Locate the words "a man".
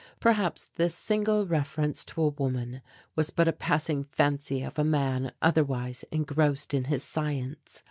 4.79-5.31